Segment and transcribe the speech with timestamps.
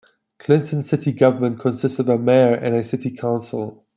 [0.39, 3.85] Clinton city government consists of a mayor and a city council.